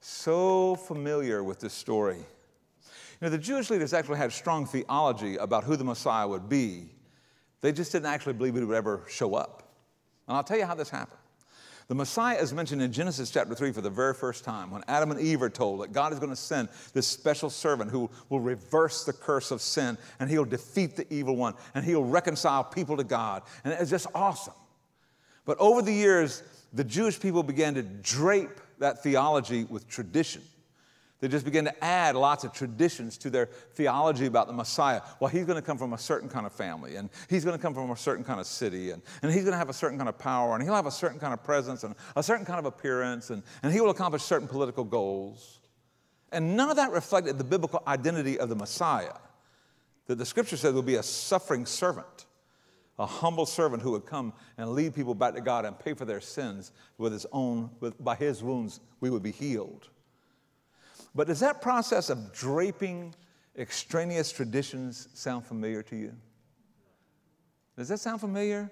[0.01, 2.25] so familiar with this story
[3.19, 6.89] you know, the Jewish leaders actually had strong theology about who the Messiah would be.
[7.59, 9.73] They just didn't actually believe he would ever show up.
[10.27, 11.18] And I'll tell you how this happened.
[11.89, 15.09] The Messiah is mentioned in Genesis chapter 3 for the very first time when Adam
[15.09, 18.39] and Eve are told that God is going to send this special servant who will
[18.39, 22.95] reverse the curse of sin and he'll defeat the evil one and he'll reconcile people
[22.95, 23.41] to God.
[23.63, 24.53] And it's just awesome.
[25.45, 30.43] But over the years, the Jewish people began to drape that theology with tradition.
[31.19, 35.01] They just began to add lots of traditions to their theology about the Messiah.
[35.19, 37.61] Well, he's going to come from a certain kind of family, and he's going to
[37.61, 39.97] come from a certain kind of city, and, and he's going to have a certain
[39.97, 42.59] kind of power, and he'll have a certain kind of presence, and a certain kind
[42.59, 45.59] of appearance, and, and he will accomplish certain political goals.
[46.31, 49.15] And none of that reflected the biblical identity of the Messiah.
[50.07, 52.27] That the scripture said would be a suffering servant,
[52.97, 56.05] a humble servant who would come and lead people back to God and pay for
[56.05, 59.89] their sins with his own, with, by his wounds, we would be healed.
[61.15, 63.13] But does that process of draping
[63.57, 66.13] extraneous traditions sound familiar to you?
[67.77, 68.69] Does that sound familiar?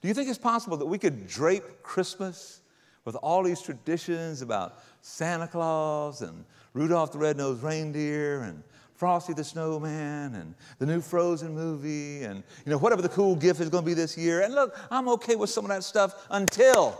[0.00, 2.60] Do you think it's possible that we could drape Christmas
[3.04, 6.44] with all these traditions about Santa Claus and
[6.74, 8.62] Rudolph the Red-Nosed Reindeer and
[8.94, 13.60] Frosty the Snowman and the new Frozen movie and you know whatever the cool gift
[13.60, 14.40] is going to be this year.
[14.40, 16.98] And look, I'm okay with some of that stuff until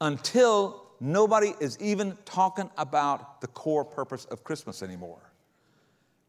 [0.00, 5.32] until nobody is even talking about the core purpose of Christmas anymore,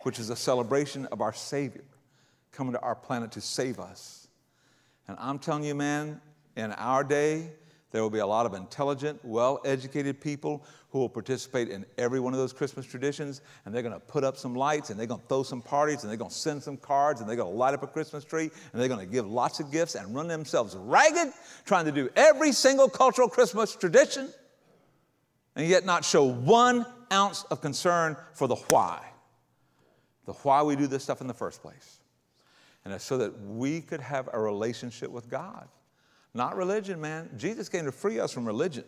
[0.02, 1.84] which is a celebration of our Savior
[2.52, 4.28] coming to our planet to save us.
[5.08, 6.22] And I'm telling you, man,
[6.56, 7.50] in our day,
[7.92, 12.20] there will be a lot of intelligent, well educated people who will participate in every
[12.20, 15.08] one of those Christmas traditions, and they're going to put up some lights, and they're
[15.08, 17.52] going to throw some parties, and they're going to send some cards, and they're going
[17.52, 20.14] to light up a Christmas tree, and they're going to give lots of gifts and
[20.14, 21.34] run themselves ragged
[21.66, 24.30] trying to do every single cultural Christmas tradition,
[25.56, 29.06] and yet not show one ounce of concern for the why.
[30.26, 32.00] The why we do this stuff in the first place.
[32.86, 35.68] And it's so that we could have a relationship with God.
[36.34, 37.30] Not religion, man.
[37.38, 38.86] Jesus came to free us from religion.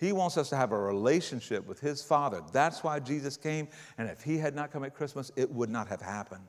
[0.00, 2.42] He wants us to have a relationship with His Father.
[2.52, 3.68] That's why Jesus came.
[3.96, 6.42] And if He had not come at Christmas, it would not have happened.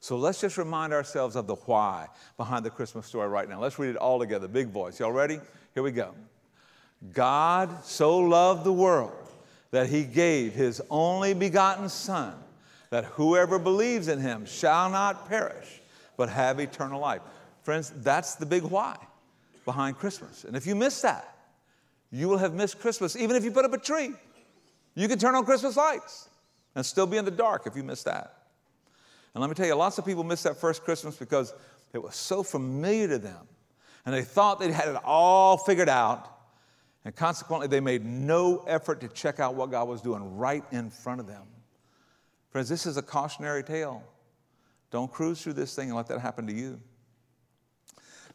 [0.00, 3.60] So let's just remind ourselves of the why behind the Christmas story right now.
[3.60, 5.00] Let's read it all together, big voice.
[5.00, 5.40] Y'all ready?
[5.74, 6.14] Here we go.
[7.12, 9.12] God so loved the world
[9.70, 12.34] that He gave His only begotten Son,
[12.90, 15.80] that whoever believes in Him shall not perish,
[16.16, 17.22] but have eternal life.
[17.62, 18.96] Friends, that's the big why
[19.64, 20.44] behind Christmas.
[20.44, 21.36] And if you miss that,
[22.10, 24.12] you will have missed Christmas, even if you put up a tree.
[24.94, 26.28] You can turn on Christmas lights
[26.74, 28.34] and still be in the dark if you miss that.
[29.34, 31.52] And let me tell you, lots of people miss that first Christmas because
[31.92, 33.46] it was so familiar to them.
[34.06, 36.37] And they thought they had it all figured out.
[37.08, 40.90] And consequently, they made no effort to check out what God was doing right in
[40.90, 41.44] front of them.
[42.50, 44.04] Friends, this is a cautionary tale.
[44.90, 46.78] Don't cruise through this thing and let that happen to you.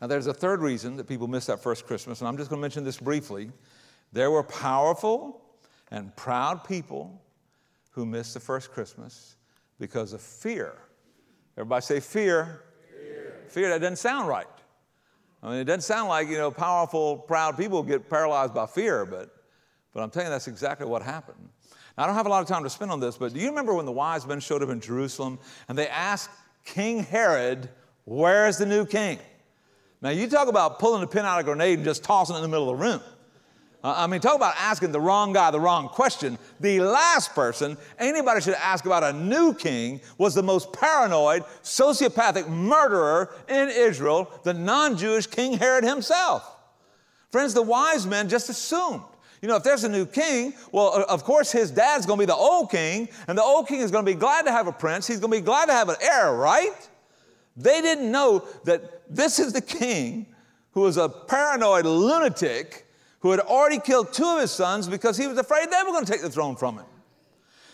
[0.02, 2.60] Now, there's a third reason that people miss that first Christmas, and I'm just going
[2.60, 3.52] to mention this briefly.
[4.12, 5.40] There were powerful
[5.92, 7.22] and proud people
[7.92, 9.36] who missed the first Christmas
[9.80, 10.80] because of fear.
[11.58, 12.64] Everybody say fear.
[12.90, 14.48] Fear, fear that doesn't sound right.
[15.44, 19.06] I mean, it doesn't sound like, you know, powerful, proud people get paralyzed by fear,
[19.06, 19.30] but,
[19.94, 21.50] but I'm telling you, that's exactly what happened.
[21.98, 23.50] Now, I don't have a lot of time to spend on this, but do you
[23.50, 26.30] remember when the wise men showed up in Jerusalem and they asked
[26.64, 27.70] King Herod,
[28.06, 29.20] Where's the new king?
[30.02, 32.40] Now, you talk about pulling a pin out of a grenade and just tossing it
[32.40, 33.02] in the middle of the room.
[33.84, 36.38] Uh, I mean, talk about asking the wrong guy the wrong question.
[36.62, 42.48] The last person anybody should ask about a new king was the most paranoid, sociopathic
[42.48, 46.50] murderer in Israel, the non Jewish King Herod himself.
[47.30, 49.02] Friends, the wise men just assumed.
[49.42, 52.34] You know, if there's a new king, well, of course his dad's gonna be the
[52.34, 55.06] old king, and the old king is gonna be glad to have a prince.
[55.06, 56.90] He's gonna be glad to have an heir, right?
[57.58, 60.28] They didn't know that this is the king
[60.72, 62.88] who was a paranoid lunatic
[63.24, 66.04] who had already killed two of his sons because he was afraid they were going
[66.04, 66.86] to take the throne from him.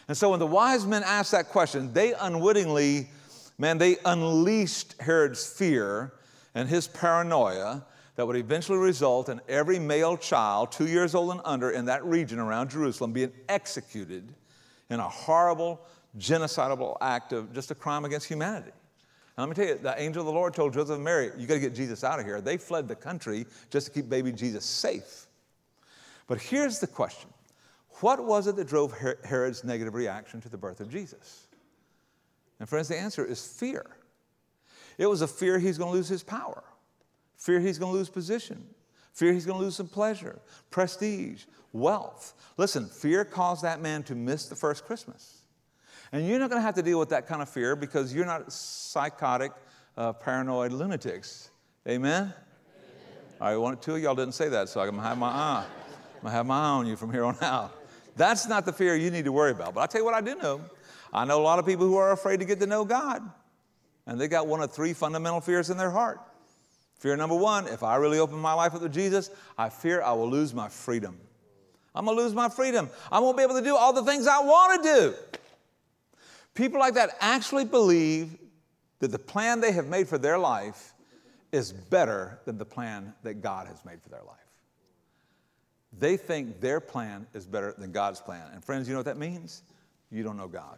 [0.07, 3.09] And so when the wise men asked that question, they unwittingly,
[3.57, 6.13] man, they unleashed Herod's fear
[6.53, 7.83] and his paranoia
[8.15, 12.05] that would eventually result in every male child, two years old and under, in that
[12.05, 14.31] region around Jerusalem being executed
[14.91, 15.81] in a horrible,
[16.19, 18.71] genocidal act of just a crime against humanity.
[19.35, 21.47] And let me tell you, the angel of the Lord told Joseph and Mary, you
[21.47, 22.39] got to get Jesus out of here.
[22.39, 25.25] They fled the country just to keep baby Jesus safe.
[26.29, 27.29] But here's the question
[27.99, 31.47] What was it that drove Herod's negative reaction to the birth of Jesus?
[32.61, 33.85] And friends, the answer is fear.
[34.97, 36.63] It was a fear he's going to lose his power,
[37.35, 38.63] fear he's going to lose position,
[39.11, 40.39] fear he's going to lose some pleasure,
[40.69, 42.33] prestige, wealth.
[42.57, 45.41] Listen, fear caused that man to miss the first Christmas.
[46.11, 48.25] And you're not going to have to deal with that kind of fear because you're
[48.25, 49.51] not psychotic,
[49.97, 51.49] uh, paranoid lunatics.
[51.87, 52.23] Amen?
[52.23, 52.33] Amen?
[53.39, 55.27] All right, one, two of y'all didn't say that, so I'm going to have my
[55.27, 55.65] eye.
[56.23, 57.75] To have my eye on you from here on out.
[58.15, 59.73] That's not the fear you need to worry about.
[59.73, 60.61] But I'll tell you what I do know.
[61.13, 63.21] I know a lot of people who are afraid to get to know God.
[64.05, 66.19] And they got one of three fundamental fears in their heart.
[66.99, 70.11] Fear number one if I really open my life up to Jesus, I fear I
[70.11, 71.17] will lose my freedom.
[71.95, 72.89] I'm to lose my freedom.
[73.11, 75.39] I won't be able to do all the things I want to do.
[76.53, 78.37] People like that actually believe
[78.99, 80.93] that the plan they have made for their life
[81.51, 84.38] is better than the plan that God has made for their life.
[85.97, 88.45] They think their plan is better than God's plan.
[88.53, 89.63] And friends, you know what that means?
[90.11, 90.77] You don't know God.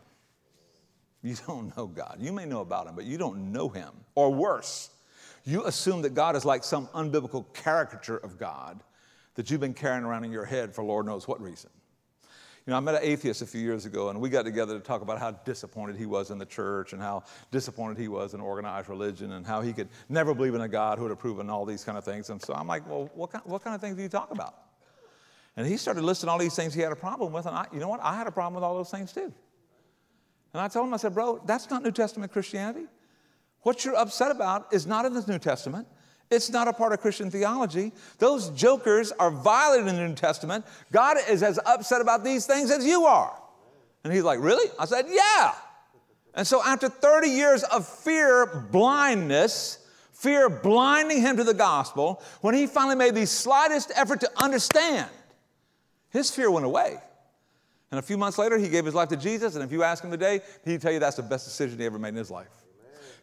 [1.21, 2.17] You don't know God.
[2.19, 3.89] You may know about Him, but you don't know Him.
[4.15, 4.89] Or worse,
[5.43, 8.81] you assume that God is like some unbiblical caricature of God
[9.35, 11.69] that you've been carrying around in your head for Lord knows what reason.
[12.65, 14.79] You know, I met an atheist a few years ago, and we got together to
[14.79, 18.39] talk about how disappointed he was in the church and how disappointed he was in
[18.39, 21.49] organized religion and how he could never believe in a God who would approve and
[21.49, 22.29] all these kind of things.
[22.29, 24.60] And so I'm like, well, what kind, what kind of things do you talk about?
[25.61, 27.79] And he started listing all these things he had a problem with, and I, you
[27.79, 27.99] know what?
[28.01, 29.31] I had a problem with all those things too.
[30.53, 32.87] And I told him, I said, bro, that's not New Testament Christianity.
[33.59, 35.87] What you're upset about is not in the New Testament.
[36.31, 37.91] It's not a part of Christian theology.
[38.17, 40.65] Those jokers are violating the New Testament.
[40.91, 43.39] God is as upset about these things as you are.
[44.03, 44.67] And he's like, Really?
[44.79, 45.53] I said, Yeah.
[46.33, 49.77] And so, after 30 years of fear blindness,
[50.11, 55.07] fear blinding him to the gospel, when he finally made the slightest effort to understand,
[56.11, 56.99] his fear went away.
[57.89, 59.55] And a few months later, he gave his life to Jesus.
[59.55, 61.99] And if you ask him today, he'd tell you that's the best decision he ever
[61.99, 62.47] made in his life.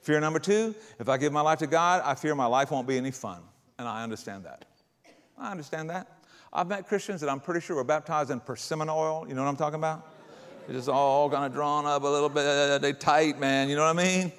[0.03, 2.87] Fear number two, if I give my life to God, I fear my life won't
[2.87, 3.41] be any fun.
[3.79, 4.67] And I understand that.
[5.39, 6.19] I understand that.
[6.53, 9.27] I've met Christians that I'm pretty sure were baptized in persimmon oil.
[9.29, 10.07] You know what I'm talking about?
[10.67, 12.83] It's just all kind of drawn up a little bit.
[12.83, 13.69] They tight, man.
[13.69, 14.33] You know what I mean?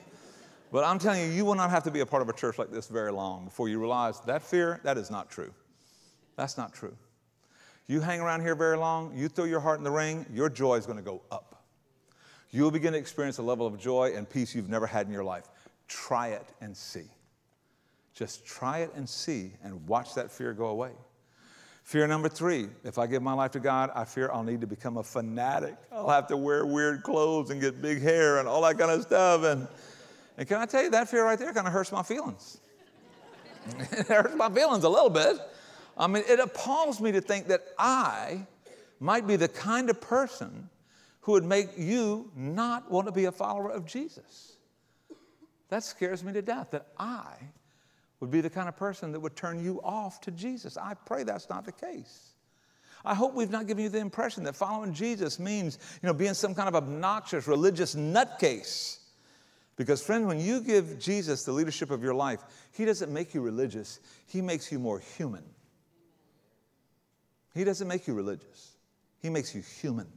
[0.71, 2.59] But I'm telling you, you will not have to be a part of a church
[2.59, 5.51] like this very long before you realize that fear, that is not true.
[6.35, 6.95] That's not true.
[7.89, 10.75] You hang around here very long, you throw your heart in the ring, your joy
[10.75, 11.63] is going to go up.
[12.51, 15.23] You'll begin to experience a level of joy and peace you've never had in your
[15.23, 15.49] life.
[15.87, 17.09] Try it and see.
[18.13, 20.91] Just try it and see and watch that fear go away.
[21.81, 24.67] Fear number three if I give my life to God, I fear I'll need to
[24.67, 25.75] become a fanatic.
[25.91, 29.01] I'll have to wear weird clothes and get big hair and all that kind of
[29.01, 29.43] stuff.
[29.43, 29.67] And,
[30.37, 32.59] and can I tell you, that fear right there kind of hurts my feelings.
[33.79, 35.39] it hurts my feelings a little bit.
[35.99, 38.47] I mean, it appalls me to think that I
[39.01, 40.69] might be the kind of person
[41.21, 44.55] who would make you not want to be a follower of Jesus.
[45.67, 47.35] That scares me to death that I
[48.21, 50.77] would be the kind of person that would turn you off to Jesus.
[50.77, 52.31] I pray that's not the case.
[53.05, 56.33] I hope we've not given you the impression that following Jesus means, you know, being
[56.33, 58.97] some kind of obnoxious religious nutcase.
[59.77, 62.41] Because, friend, when you give Jesus the leadership of your life,
[62.73, 65.43] He doesn't make you religious, He makes you more human.
[67.53, 68.77] He doesn't make you religious,
[69.21, 70.07] He makes you human.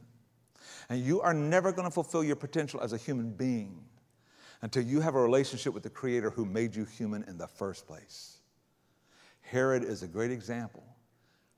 [0.89, 3.83] And you are never going to fulfill your potential as a human being
[4.61, 7.85] until you have a relationship with the Creator who made you human in the first
[7.85, 8.37] place.
[9.41, 10.83] Herod is a great example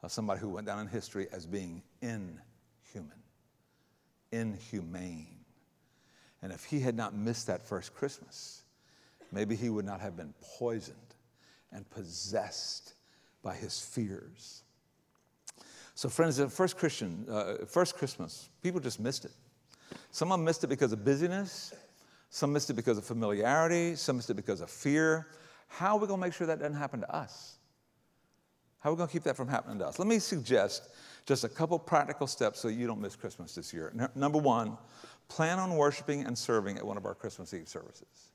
[0.02, 3.22] of somebody who went down in history as being inhuman,
[4.32, 5.40] inhumane.
[6.42, 8.64] And if he had not missed that first Christmas,
[9.32, 10.98] maybe he would not have been poisoned
[11.72, 12.94] and possessed
[13.42, 14.64] by his fears.
[15.96, 19.32] So, friends, the first Christian, uh, first Christmas, people just missed it.
[20.12, 21.74] Some of them missed it because of busyness.
[22.30, 25.28] Some missed it because of familiarity, some missed it because of fear.
[25.68, 27.56] How are we going to make sure that doesn't happen to us?
[28.80, 29.98] How are we going to keep that from happening to us?
[29.98, 30.90] Let me suggest
[31.26, 33.94] just a couple practical steps so you don't miss Christmas this year.
[34.16, 34.78] Number one,
[35.30, 38.32] plan on worshiping and serving at one of our Christmas Eve services.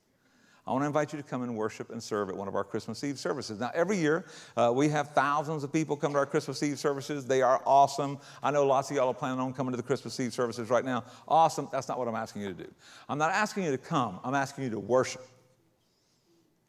[0.66, 2.64] I want to invite you to come and worship and serve at one of our
[2.64, 3.58] Christmas Eve services.
[3.58, 7.26] Now, every year, uh, we have thousands of people come to our Christmas Eve services.
[7.26, 8.18] They are awesome.
[8.42, 10.84] I know lots of y'all are planning on coming to the Christmas Eve services right
[10.84, 11.04] now.
[11.26, 11.68] Awesome.
[11.72, 12.70] That's not what I'm asking you to do.
[13.08, 15.26] I'm not asking you to come, I'm asking you to worship.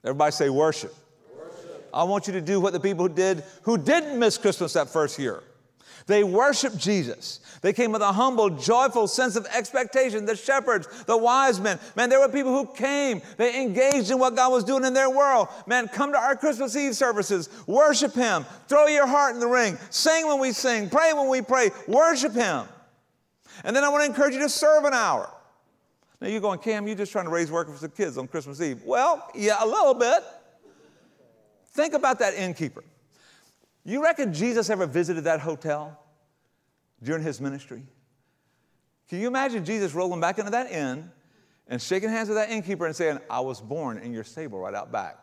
[0.03, 0.95] Everybody say worship.
[1.37, 1.89] worship.
[1.93, 4.89] I want you to do what the people who did who didn't miss Christmas that
[4.89, 5.43] first year.
[6.07, 7.39] They worshiped Jesus.
[7.61, 10.25] They came with a humble, joyful sense of expectation.
[10.25, 13.21] The shepherds, the wise men, man, there were people who came.
[13.37, 15.47] They engaged in what God was doing in their world.
[15.67, 19.77] Man, come to our Christmas Eve services, worship Him, throw your heart in the ring,
[19.89, 22.65] sing when we sing, pray when we pray, worship Him.
[23.63, 25.29] And then I want to encourage you to serve an hour.
[26.19, 28.61] Now you're going, Cam, you're just trying to raise work for the kids on Christmas
[28.61, 28.81] Eve.
[28.85, 30.23] Well, yeah, a little bit.
[31.73, 32.83] Think about that innkeeper.
[33.83, 35.99] You reckon Jesus ever visited that hotel
[37.01, 37.83] during his ministry?
[39.09, 41.11] Can you imagine Jesus rolling back into that inn
[41.67, 44.73] and shaking hands with that innkeeper and saying, I was born in your stable right
[44.73, 45.17] out back?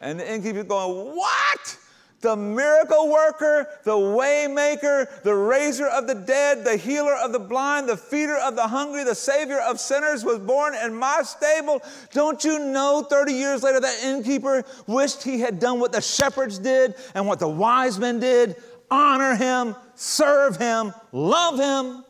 [0.00, 1.78] And the innkeeper going, What?
[2.20, 7.88] The miracle worker, the waymaker, the raiser of the dead, the healer of the blind,
[7.88, 11.82] the feeder of the hungry, the savior of sinners was born in my stable.
[12.12, 16.58] Don't you know 30 years later that innkeeper wished he had done what the shepherds
[16.58, 18.56] did and what the wise men did?
[18.90, 22.04] Honor him, serve him, love him.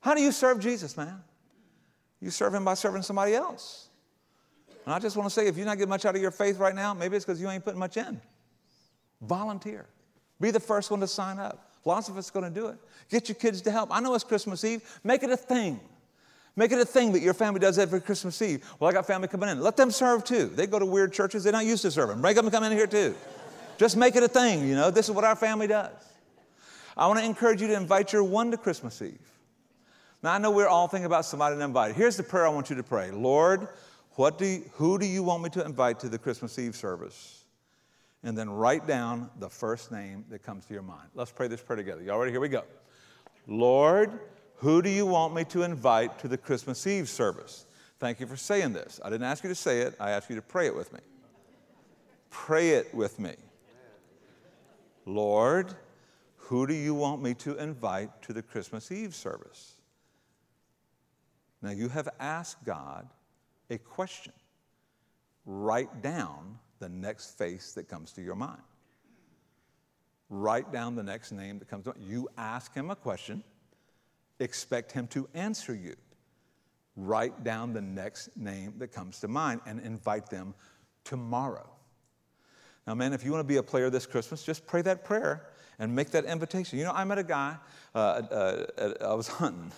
[0.00, 1.20] How do you serve Jesus, man?
[2.20, 3.88] You serve him by serving somebody else.
[4.84, 6.58] And I just want to say if you're not getting much out of your faith
[6.58, 8.20] right now, maybe it's because you ain't putting much in.
[9.22, 9.86] Volunteer.
[10.40, 11.72] Be the first one to sign up.
[11.84, 12.78] Lots of us are going to do it.
[13.10, 13.88] Get your kids to help.
[13.92, 14.82] I know it's Christmas Eve.
[15.04, 15.80] Make it a thing.
[16.54, 18.68] Make it a thing that your family does every Christmas Eve.
[18.78, 19.60] Well, I got family coming in.
[19.60, 20.46] Let them serve too.
[20.46, 21.44] They go to weird churches.
[21.44, 22.20] They're not used to serving.
[22.20, 23.14] Make them come in here too.
[23.78, 24.90] Just make it a thing, you know.
[24.90, 25.92] This is what our family does.
[26.96, 29.20] I want to encourage you to invite your one to Christmas Eve.
[30.20, 31.94] Now, I know we're all thinking about somebody to invite.
[31.94, 33.68] Here's the prayer I want you to pray Lord,
[34.16, 37.37] what do you, who do you want me to invite to the Christmas Eve service?
[38.22, 41.08] And then write down the first name that comes to your mind.
[41.14, 42.02] Let's pray this prayer together.
[42.02, 42.32] Y'all ready?
[42.32, 42.64] Here we go.
[43.46, 44.18] Lord,
[44.56, 47.66] who do you want me to invite to the Christmas Eve service?
[48.00, 49.00] Thank you for saying this.
[49.04, 51.00] I didn't ask you to say it, I asked you to pray it with me.
[52.30, 53.34] Pray it with me.
[55.06, 55.74] Lord,
[56.36, 59.74] who do you want me to invite to the Christmas Eve service?
[61.62, 63.08] Now, you have asked God
[63.70, 64.32] a question.
[65.44, 68.62] Write down the next face that comes to your mind.
[70.30, 72.04] Write down the next name that comes to mind.
[72.06, 73.42] You ask him a question,
[74.40, 75.94] expect him to answer you.
[76.96, 80.54] Write down the next name that comes to mind and invite them
[81.04, 81.68] tomorrow.
[82.86, 85.50] Now, man, if you want to be a player this Christmas, just pray that prayer
[85.78, 86.78] and make that invitation.
[86.78, 87.56] You know, I met a guy,
[87.94, 89.70] uh, uh, I was hunting,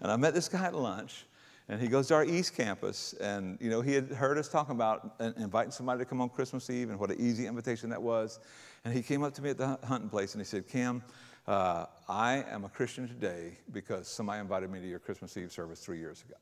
[0.00, 1.24] and I met this guy at lunch,
[1.68, 4.74] and he goes to our East Campus, and you know he had heard us talking
[4.74, 8.40] about inviting somebody to come on Christmas Eve, and what an easy invitation that was.
[8.84, 11.02] And he came up to me at the hunting place, and he said, "Cam,
[11.46, 15.80] uh, I am a Christian today because somebody invited me to your Christmas Eve service
[15.80, 16.36] three years ago.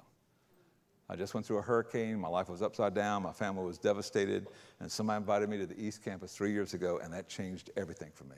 [1.09, 4.47] I just went through a hurricane, my life was upside down, my family was devastated,
[4.79, 8.12] and somebody invited me to the East Campus three years ago, and that changed everything
[8.14, 8.37] for me."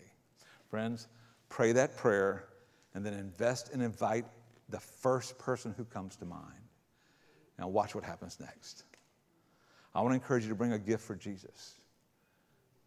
[0.68, 1.06] Friends,
[1.48, 2.48] pray that prayer,
[2.94, 4.24] and then invest and invite
[4.70, 6.61] the first person who comes to mind.
[7.58, 8.84] Now, watch what happens next.
[9.94, 11.74] I want to encourage you to bring a gift for Jesus.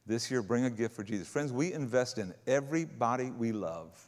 [0.08, 1.28] This year, bring a gift for Jesus.
[1.28, 4.08] Friends, we invest in everybody we love.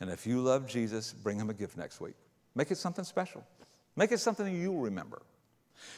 [0.00, 2.14] And if you love Jesus, bring him a gift next week.
[2.54, 3.44] Make it something special.
[3.96, 5.22] Make it something you'll remember.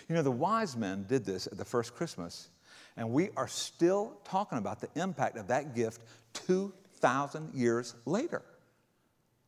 [0.08, 2.48] You know, the wise men did this at the first Christmas,
[2.96, 6.00] and we are still talking about the impact of that gift
[6.46, 8.42] 2,000 years later.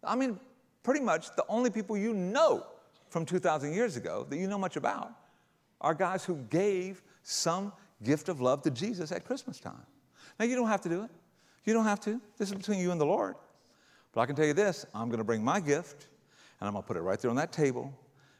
[0.02, 0.38] I mean,
[0.82, 2.66] pretty much the only people you know
[3.08, 5.12] from 2,000 years ago that you know much about
[5.80, 9.86] are guys who gave some gift of love to Jesus at Christmas time.
[10.38, 11.10] Now, you don't have to do it.
[11.64, 12.20] You don't have to.
[12.38, 13.34] This is between you and the Lord.
[14.12, 16.06] But I can tell you this I'm going to bring my gift
[16.60, 17.92] and I'm going to put it right there on that table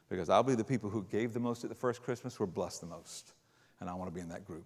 [0.09, 2.81] because I'll be the people who gave the most at the first Christmas were blessed
[2.81, 3.33] the most.
[3.79, 4.65] And I want to be in that group.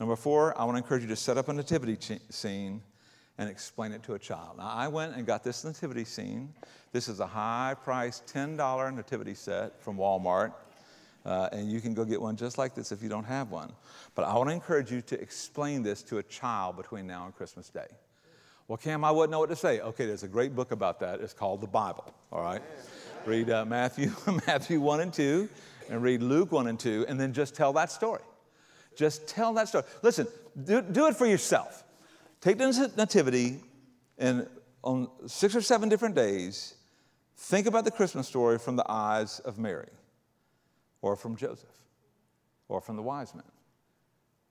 [0.00, 1.98] Number four, I want to encourage you to set up a nativity
[2.30, 2.82] scene
[3.38, 4.58] and explain it to a child.
[4.58, 6.52] Now, I went and got this nativity scene.
[6.92, 10.52] This is a high priced $10 nativity set from Walmart.
[11.24, 13.72] Uh, and you can go get one just like this if you don't have one.
[14.14, 17.34] But I want to encourage you to explain this to a child between now and
[17.34, 17.86] Christmas Day.
[18.68, 19.80] Well, Cam, I wouldn't know what to say.
[19.80, 21.20] Okay, there's a great book about that.
[21.20, 22.62] It's called the Bible, all right?
[23.24, 24.12] Read uh, Matthew,
[24.46, 25.48] Matthew 1 and 2,
[25.90, 28.22] and read Luke 1 and 2, and then just tell that story.
[28.96, 29.84] Just tell that story.
[30.02, 30.26] Listen,
[30.64, 31.84] do, do it for yourself.
[32.42, 33.60] Take the nativity
[34.18, 34.48] and
[34.82, 36.74] on six or seven different days,
[37.36, 39.88] think about the Christmas story from the eyes of Mary,
[41.02, 41.70] or from Joseph,
[42.68, 43.44] or from the wise men,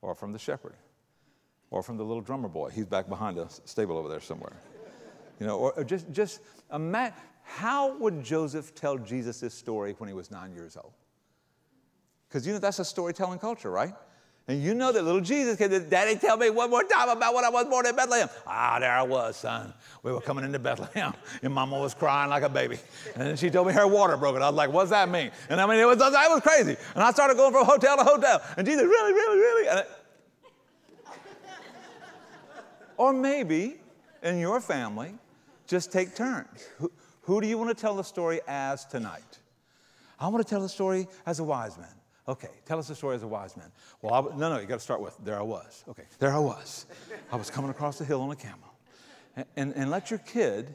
[0.01, 0.75] or from the shepherd,
[1.69, 2.69] or from the little drummer boy.
[2.69, 4.55] He's back behind a stable over there somewhere.
[5.41, 6.39] You know, or, just, just
[6.73, 10.93] imagine how would Joseph tell Jesus this story when he was nine years old?
[12.29, 13.93] Because you know that's a storytelling culture, right?
[14.47, 17.45] And you know that little Jesus came, Daddy, tell me one more time about when
[17.45, 18.27] I was born in Bethlehem.
[18.47, 19.73] Ah, there I was, son.
[20.03, 21.13] We were coming into Bethlehem,
[21.43, 22.79] and Mama was crying like a baby.
[23.15, 24.35] And then she told me her water broke.
[24.35, 25.31] And I was like, what's that mean?
[25.49, 26.75] And I mean, it was, that was crazy.
[26.95, 28.41] And I started going from hotel to hotel.
[28.57, 29.67] And Jesus, really, really, really?
[29.67, 29.89] It,
[32.97, 33.77] or maybe
[34.23, 35.13] in your family,
[35.67, 36.67] just take turns.
[36.79, 39.39] Who, who do you want to tell the story as tonight?
[40.19, 41.87] I want to tell the story as a wise man.
[42.31, 43.69] Okay, tell us the story as a wise man.
[44.01, 45.83] Well, I, no, no, you got to start with there I was.
[45.89, 46.85] Okay, there I was.
[47.29, 48.73] I was coming across the hill on a camel.
[49.35, 50.73] And, and, and, let your kid,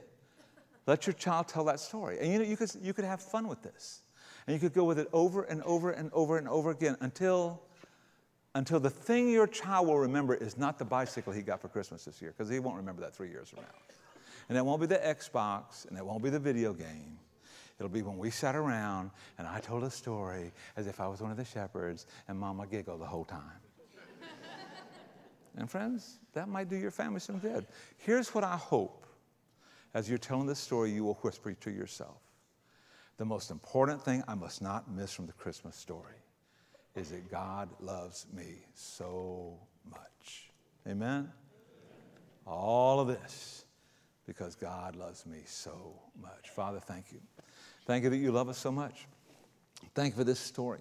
[0.86, 2.18] let your child tell that story.
[2.20, 4.02] And you know, you could, you could have fun with this.
[4.46, 7.62] And you could go with it over and over and over and over again until,
[8.54, 12.04] until the thing your child will remember is not the bicycle he got for Christmas
[12.04, 13.94] this year, because he won't remember that three years from now.
[14.50, 17.18] And it won't be the Xbox, and it won't be the video game.
[17.78, 21.20] It'll be when we sat around and I told a story as if I was
[21.20, 23.60] one of the shepherds and mama giggled the whole time.
[25.56, 27.66] and friends, that might do your family some good.
[27.98, 29.06] Here's what I hope
[29.96, 32.20] as you're telling this story, you will whisper to yourself.
[33.16, 36.16] The most important thing I must not miss from the Christmas story
[36.94, 39.58] is that God loves me so
[39.88, 40.50] much.
[40.86, 41.30] Amen?
[42.46, 43.64] All of this
[44.26, 46.50] because God loves me so much.
[46.50, 47.20] Father, thank you.
[47.86, 49.06] Thank you that you love us so much.
[49.94, 50.80] Thank you for this story,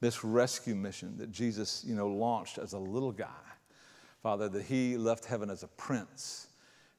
[0.00, 3.28] this rescue mission that Jesus, you know, launched as a little guy.
[4.22, 6.48] Father, that he left heaven as a prince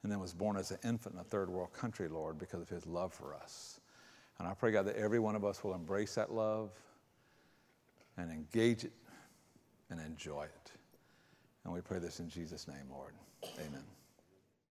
[0.01, 2.69] and then was born as an infant in a third world country, Lord, because of
[2.69, 3.79] his love for us.
[4.39, 6.71] And I pray, God, that every one of us will embrace that love
[8.17, 8.93] and engage it
[9.89, 10.71] and enjoy it.
[11.63, 13.13] And we pray this in Jesus' name, Lord.
[13.59, 13.83] Amen.